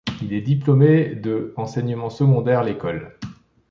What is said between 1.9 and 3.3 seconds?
secondaire l'école.